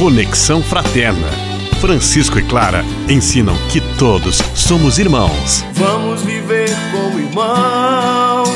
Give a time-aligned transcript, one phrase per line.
[0.00, 1.28] Conexão Fraterna.
[1.78, 5.62] Francisco e Clara ensinam que todos somos irmãos.
[5.74, 8.48] Vamos viver como irmãos.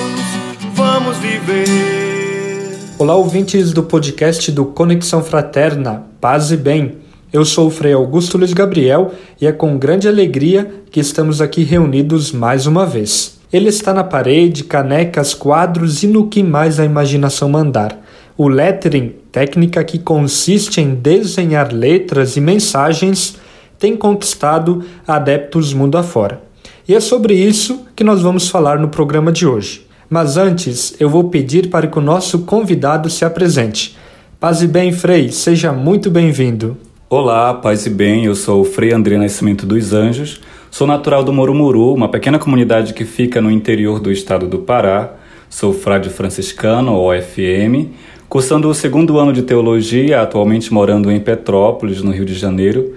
[0.73, 2.79] Vamos viver.
[2.99, 6.05] Olá, ouvintes do podcast do Conexão Fraterna.
[6.19, 6.95] Paz e bem.
[7.31, 11.63] Eu sou o Frei Augusto Luiz Gabriel e é com grande alegria que estamos aqui
[11.63, 13.39] reunidos mais uma vez.
[13.53, 18.03] Ele está na parede, canecas, quadros e no que mais a imaginação mandar.
[18.37, 23.37] O lettering, técnica que consiste em desenhar letras e mensagens,
[23.79, 26.43] tem conquistado adeptos mundo afora.
[26.89, 29.87] E é sobre isso que nós vamos falar no programa de hoje.
[30.11, 33.97] Mas antes, eu vou pedir para que o nosso convidado se apresente.
[34.41, 36.77] Paz e bem, Frei, seja muito bem-vindo.
[37.09, 40.41] Olá, paz e bem, eu sou o Frei André Nascimento dos Anjos,
[40.73, 45.15] sou natural do Morumuru, uma pequena comunidade que fica no interior do estado do Pará,
[45.49, 47.93] sou frade franciscano, OFM,
[48.29, 52.95] cursando o segundo ano de teologia, atualmente morando em Petrópolis, no Rio de Janeiro,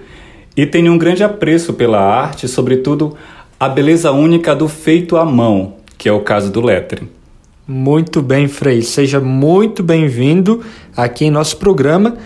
[0.56, 3.16] e tenho um grande apreço pela arte, sobretudo
[3.58, 7.08] a beleza única do feito à mão, que é o caso do lettering.
[7.66, 10.62] Muito bem, Frei, seja muito bem-vindo
[10.96, 12.16] aqui em nosso programa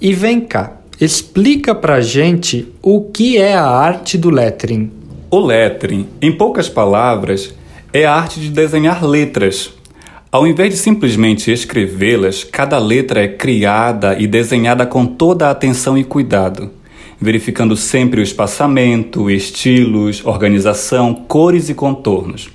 [0.00, 4.88] e vem cá, Explica pra gente o que é a arte do lettering.
[5.28, 7.52] O lettering, em poucas palavras,
[7.92, 9.72] é a arte de desenhar letras.
[10.32, 15.98] Ao invés de simplesmente escrevê-las, cada letra é criada e desenhada com toda a atenção
[15.98, 16.70] e cuidado,
[17.20, 22.48] verificando sempre o espaçamento, estilos, organização, cores e contornos,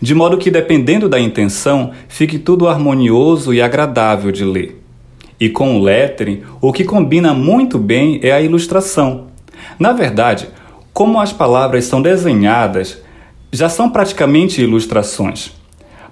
[0.00, 4.80] de modo que, dependendo da intenção, fique tudo harmonioso e agradável de ler.
[5.40, 9.26] E com o lettering, o que combina muito bem é a ilustração.
[9.80, 10.48] Na verdade,
[10.92, 13.02] como as palavras são desenhadas,
[13.50, 15.65] já são praticamente ilustrações.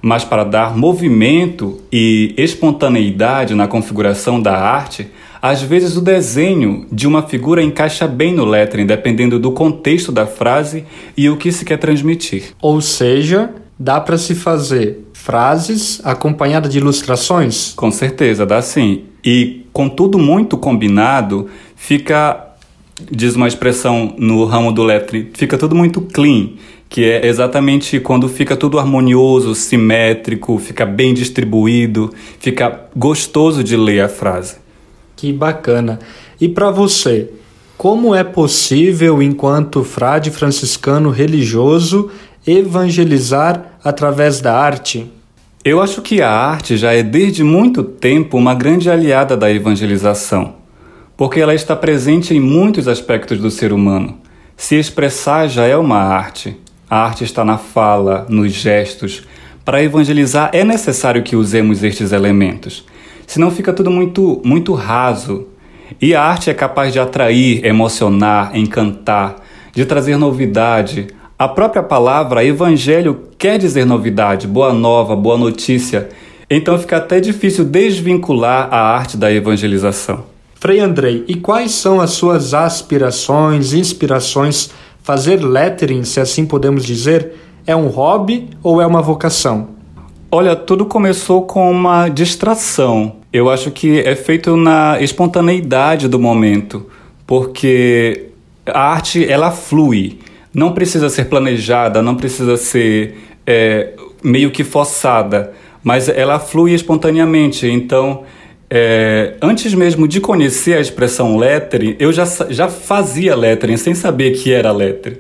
[0.07, 5.09] Mas para dar movimento e espontaneidade na configuração da arte,
[5.41, 10.27] às vezes o desenho de uma figura encaixa bem no lettering, dependendo do contexto da
[10.27, 10.85] frase
[11.17, 12.53] e o que se quer transmitir.
[12.61, 17.73] Ou seja, dá para se fazer frases acompanhadas de ilustrações?
[17.75, 19.05] Com certeza, dá sim.
[19.25, 22.57] E com tudo muito combinado, fica,
[23.11, 26.51] diz uma expressão no ramo do lettering, fica tudo muito clean,
[26.95, 33.99] que é exatamente quando fica tudo harmonioso, simétrico, fica bem distribuído, fica gostoso de ler
[33.99, 34.59] a frase.
[35.17, 35.99] Que bacana.
[36.41, 37.31] E para você,
[37.77, 42.13] como é possível, enquanto frade franciscano religioso,
[42.47, 45.11] evangelizar através da arte?
[45.65, 50.55] Eu acho que a arte já é desde muito tempo uma grande aliada da evangelização,
[51.17, 54.17] porque ela está presente em muitos aspectos do ser humano.
[54.57, 56.63] Se expressar já é uma arte.
[56.95, 59.25] A arte está na fala, nos gestos.
[59.65, 62.87] Para evangelizar é necessário que usemos estes elementos.
[63.27, 65.49] Senão fica tudo muito, muito raso.
[66.01, 69.43] E a arte é capaz de atrair, emocionar, encantar,
[69.75, 76.11] de trazer novidade, a própria palavra evangelho quer dizer novidade, boa nova, boa notícia.
[76.49, 80.27] Então fica até difícil desvincular a arte da evangelização.
[80.55, 84.71] Frei Andrei, e quais são as suas aspirações, inspirações?
[85.05, 87.35] Fazer lettering, se assim podemos dizer,
[87.67, 89.69] é um hobby ou é uma vocação?
[90.33, 93.17] Olha, tudo começou com uma distração.
[93.31, 96.89] Eu acho que é feito na espontaneidade do momento,
[97.27, 98.31] porque
[98.65, 100.21] a arte ela flui
[100.55, 103.15] não precisa ser planejada, não precisa ser
[103.47, 103.93] é,
[104.23, 107.67] meio que forçada, mas ela flui espontaneamente.
[107.67, 108.23] Então,
[108.77, 114.33] é, antes mesmo de conhecer a expressão lettering, eu já, já fazia lettering sem saber
[114.33, 115.19] que era lettering.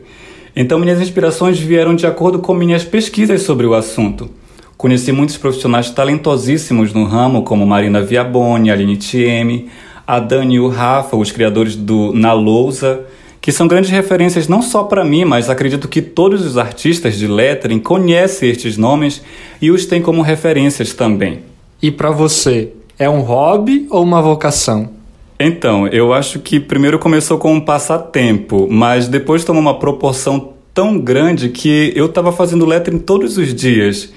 [0.56, 4.28] Então, minhas inspirações vieram de acordo com minhas pesquisas sobre o assunto.
[4.76, 9.68] Conheci muitos profissionais talentosíssimos no ramo, como Marina Viaboni, Aline Thieme,
[10.04, 13.02] a Dani e o Rafa, os criadores do Na Lousa,
[13.40, 17.28] que são grandes referências não só para mim, mas acredito que todos os artistas de
[17.28, 19.22] lettering conhecem estes nomes
[19.62, 21.38] e os têm como referências também.
[21.80, 24.90] E para você, é um hobby ou uma vocação?
[25.38, 30.98] Então, eu acho que primeiro começou com um passatempo, mas depois tomou uma proporção tão
[30.98, 34.12] grande que eu estava fazendo lettering todos os dias.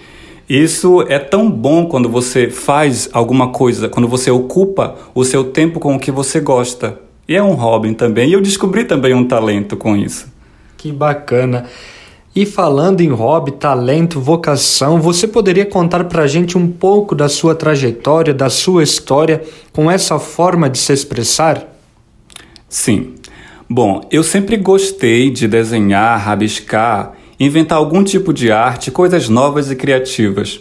[0.50, 5.80] Isso é tão bom quando você faz alguma coisa, quando você ocupa o seu tempo
[5.80, 7.00] com o que você gosta.
[7.28, 8.30] E é um hobby também.
[8.30, 10.32] E eu descobri também um talento com isso.
[10.78, 11.66] Que bacana.
[12.38, 17.56] E falando em hobby, talento, vocação, você poderia contar pra gente um pouco da sua
[17.56, 19.42] trajetória, da sua história
[19.74, 21.66] com essa forma de se expressar?
[22.70, 23.16] Sim.
[23.68, 29.76] Bom, eu sempre gostei de desenhar, rabiscar, inventar algum tipo de arte, coisas novas e
[29.76, 30.60] criativas.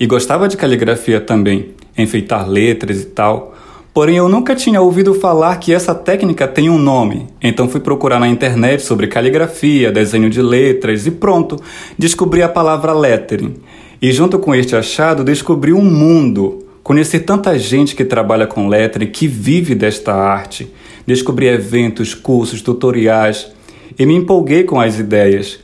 [0.00, 3.54] E gostava de caligrafia também, enfeitar letras e tal.
[3.98, 7.26] Porém, eu nunca tinha ouvido falar que essa técnica tem um nome.
[7.42, 11.60] Então fui procurar na internet sobre caligrafia, desenho de letras e pronto,
[11.98, 13.56] descobri a palavra lettering.
[14.00, 16.64] E junto com este achado, descobri um mundo.
[16.84, 20.72] Conheci tanta gente que trabalha com lettering, que vive desta arte.
[21.04, 23.50] Descobri eventos, cursos, tutoriais
[23.98, 25.58] e me empolguei com as ideias.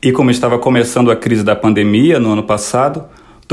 [0.00, 3.02] E como estava começando a crise da pandemia no ano passado,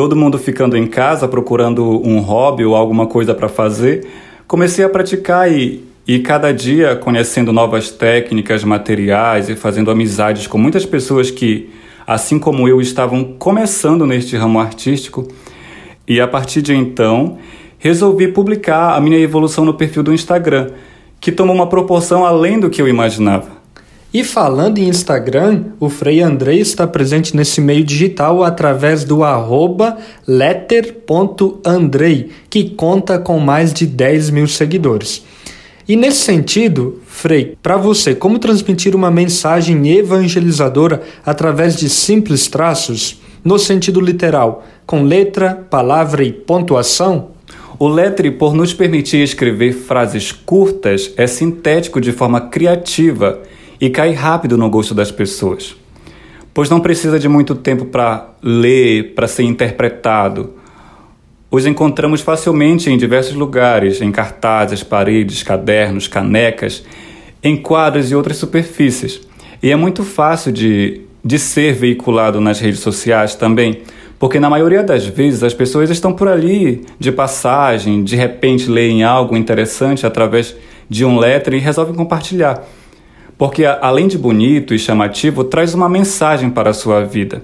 [0.02, 4.08] todo mundo ficando em casa procurando um hobby ou alguma coisa para fazer,
[4.48, 10.58] comecei a praticar e, e cada dia conhecendo novas técnicas, materiais e fazendo amizades com
[10.58, 11.70] muitas pessoas que,
[12.08, 15.28] assim como eu, estavam começando neste ramo artístico.
[16.08, 17.38] E a partir de então,
[17.78, 20.72] resolvi publicar a minha evolução no perfil do Instagram,
[21.20, 23.61] que tomou uma proporção além do que eu imaginava.
[24.14, 29.98] E falando em Instagram, o Frei Andrei está presente nesse meio digital através do arroba
[30.28, 35.24] letter.andrei, que conta com mais de 10 mil seguidores.
[35.88, 43.22] E nesse sentido, Frei, para você, como transmitir uma mensagem evangelizadora através de simples traços,
[43.42, 47.30] no sentido literal, com letra, palavra e pontuação?
[47.80, 53.42] O Lettre, por nos permitir escrever frases curtas, é sintético de forma criativa
[53.82, 55.76] e cai rápido no gosto das pessoas,
[56.54, 60.54] pois não precisa de muito tempo para ler, para ser interpretado.
[61.50, 66.86] Os encontramos facilmente em diversos lugares, em cartazes, paredes, cadernos, canecas,
[67.44, 69.20] em quadros e outras superfícies.
[69.64, 73.82] E é muito fácil de, de ser veiculado nas redes sociais também,
[74.20, 79.04] porque na maioria das vezes as pessoas estão por ali de passagem, de repente leem
[79.04, 80.56] algo interessante através
[80.88, 82.64] de um letra e resolvem compartilhar
[83.42, 87.44] porque além de bonito e chamativo, traz uma mensagem para a sua vida.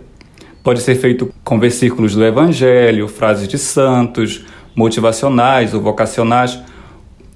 [0.61, 4.45] Pode ser feito com versículos do Evangelho, frases de santos,
[4.75, 6.59] motivacionais ou vocacionais,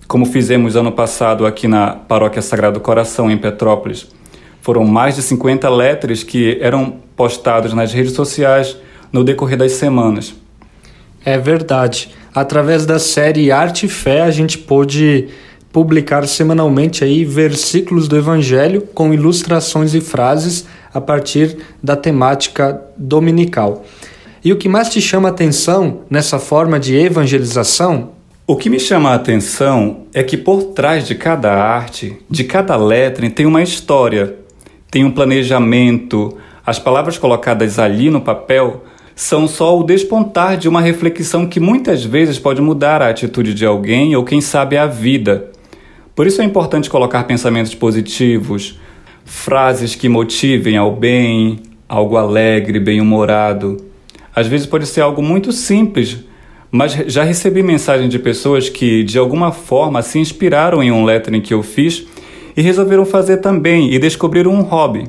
[0.08, 4.08] como fizemos ano passado aqui na Paróquia Sagrado Coração, em Petrópolis.
[4.62, 8.78] Foram mais de 50 letras que eram postados nas redes sociais
[9.12, 10.36] no decorrer das semanas.
[11.26, 12.12] É verdade.
[12.32, 15.30] Através da série Arte e Fé, a gente pôde
[15.72, 23.86] publicar semanalmente aí versículos do Evangelho com ilustrações e frases a partir da temática dominical.
[24.44, 28.10] E o que mais te chama a atenção nessa forma de evangelização?
[28.48, 32.76] O que me chama a atenção é que por trás de cada arte, de cada
[32.76, 34.36] letra, tem uma história,
[34.90, 36.38] tem um planejamento.
[36.66, 38.84] As palavras colocadas ali no papel
[39.16, 43.66] são só o despontar de uma reflexão que muitas vezes pode mudar a atitude de
[43.66, 45.51] alguém ou, quem sabe, a vida.
[46.16, 48.80] Por isso é importante colocar pensamentos positivos,
[49.24, 53.78] frases que motivem ao bem, algo alegre, bem-humorado.
[54.36, 56.18] Às vezes pode ser algo muito simples,
[56.70, 61.42] mas já recebi mensagem de pessoas que de alguma forma se inspiraram em um lettering
[61.42, 62.06] que eu fiz
[62.56, 65.06] e resolveram fazer também e descobriram um hobby,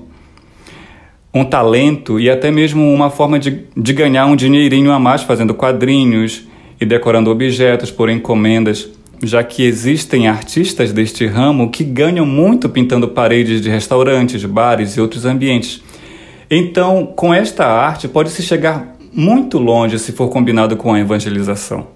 [1.34, 5.54] um talento e até mesmo uma forma de, de ganhar um dinheirinho a mais fazendo
[5.54, 6.46] quadrinhos
[6.80, 8.90] e decorando objetos por encomendas
[9.22, 15.00] já que existem artistas deste ramo que ganham muito pintando paredes de restaurantes, bares e
[15.00, 15.82] outros ambientes.
[16.50, 21.86] Então, com esta arte, pode-se chegar muito longe se for combinado com a evangelização.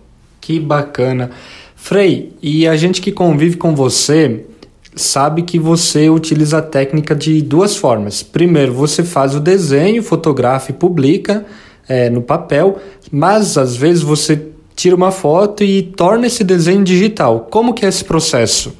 [0.41, 1.31] Que bacana.
[1.75, 4.47] Frei, e a gente que convive com você
[4.95, 8.23] sabe que você utiliza a técnica de duas formas.
[8.23, 11.45] Primeiro, você faz o desenho, fotografa e publica
[11.87, 12.79] é, no papel,
[13.11, 17.49] mas às vezes você tira uma foto e torna esse desenho digital.
[17.51, 18.77] Como que é esse processo?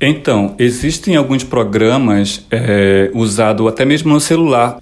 [0.00, 4.78] Então, existem alguns programas é, usados até mesmo no celular.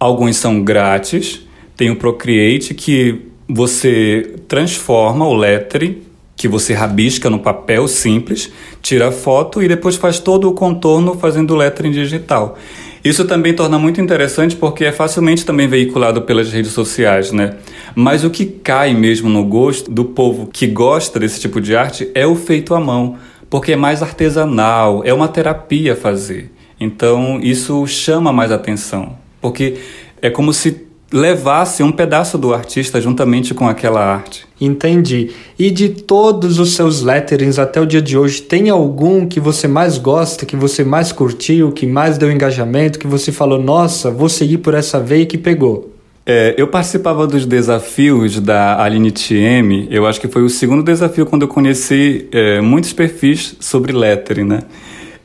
[0.00, 1.42] Alguns são grátis.
[1.76, 6.08] Tem o Procreate que você transforma o lettering
[6.38, 11.14] que você rabisca no papel simples, tira a foto e depois faz todo o contorno
[11.14, 12.56] fazendo o lettering digital.
[13.08, 17.54] Isso também torna muito interessante porque é facilmente também veiculado pelas redes sociais, né?
[17.94, 22.10] Mas o que cai mesmo no gosto do povo que gosta desse tipo de arte
[22.14, 23.16] é o feito à mão,
[23.48, 26.52] porque é mais artesanal, é uma terapia fazer.
[26.78, 29.78] Então isso chama mais atenção, porque
[30.20, 34.46] é como se levasse um pedaço do artista juntamente com aquela arte.
[34.60, 35.30] Entendi.
[35.58, 39.66] E de todos os seus letterings até o dia de hoje, tem algum que você
[39.66, 44.28] mais gosta, que você mais curtiu, que mais deu engajamento, que você falou, nossa, vou
[44.28, 45.94] seguir por essa veia que pegou?
[46.26, 51.24] É, eu participava dos desafios da Aline TM, eu acho que foi o segundo desafio
[51.24, 54.60] quando eu conheci é, muitos perfis sobre lettering, né?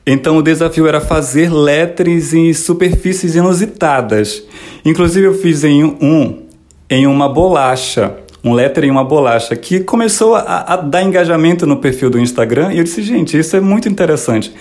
[0.06, 4.44] Então o desafio era fazer lettres em superfícies inusitadas.
[4.84, 6.44] Inclusive eu fiz em um
[6.90, 11.78] em uma bolacha, um lettering e uma bolacha, que começou a, a, dar engajamento no
[11.78, 14.54] perfil do Instagram e eu disse, gente, isso é muito interessante.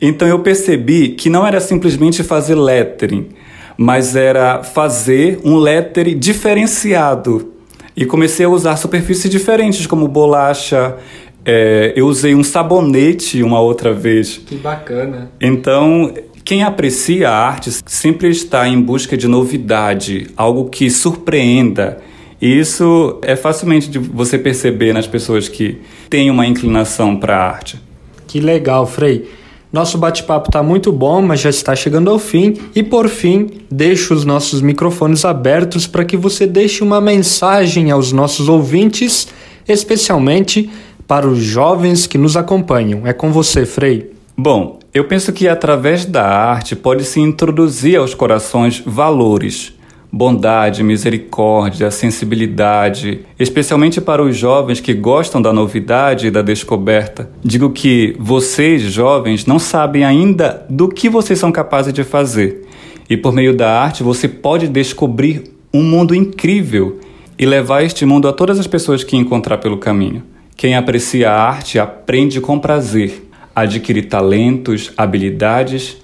[0.00, 3.28] Então eu percebi que não era simplesmente fazer lettering,
[3.76, 7.52] mas era fazer um lettering diferenciado.
[7.96, 10.96] E comecei a usar superfícies diferentes, como bolacha,
[11.44, 14.40] é, eu usei um sabonete uma outra vez.
[14.46, 15.30] Que bacana.
[15.40, 16.12] Então,
[16.44, 21.98] quem aprecia a arte sempre está em busca de novidade, algo que surpreenda.
[22.40, 27.48] E isso é facilmente de você perceber nas pessoas que têm uma inclinação para a
[27.48, 27.80] arte.
[28.26, 29.28] Que legal, Frei.
[29.72, 32.54] Nosso bate-papo está muito bom, mas já está chegando ao fim.
[32.76, 38.12] E por fim, deixo os nossos microfones abertos para que você deixe uma mensagem aos
[38.12, 39.26] nossos ouvintes,
[39.66, 40.70] especialmente
[41.14, 43.06] para os jovens que nos acompanham.
[43.06, 44.10] É com você, Frei.
[44.36, 49.72] Bom, eu penso que através da arte pode-se introduzir aos corações valores,
[50.10, 57.30] bondade, misericórdia, sensibilidade, especialmente para os jovens que gostam da novidade e da descoberta.
[57.44, 62.66] Digo que vocês, jovens, não sabem ainda do que vocês são capazes de fazer.
[63.08, 66.98] E por meio da arte você pode descobrir um mundo incrível
[67.38, 70.33] e levar este mundo a todas as pessoas que encontrar pelo caminho.
[70.56, 75.98] Quem aprecia a arte aprende com prazer, adquire talentos, habilidades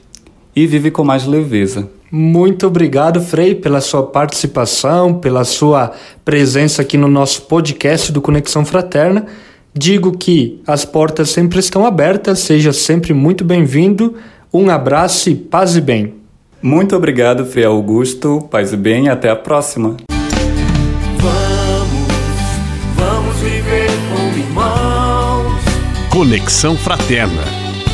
[0.54, 1.88] e vive com mais leveza.
[2.10, 5.92] Muito obrigado, Frei, pela sua participação, pela sua
[6.24, 9.26] presença aqui no nosso podcast do Conexão Fraterna.
[9.72, 14.16] Digo que as portas sempre estão abertas, seja sempre muito bem-vindo.
[14.52, 16.14] Um abraço e paz e bem.
[16.60, 18.46] Muito obrigado, Frei Augusto.
[18.50, 19.96] Paz e bem, até a próxima.
[26.10, 27.42] Conexão Fraterna.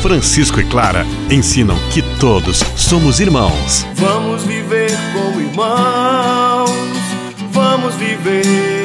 [0.01, 3.85] Francisco e Clara ensinam que todos somos irmãos.
[3.95, 6.71] Vamos viver como irmãos,
[7.51, 8.76] vamos viver.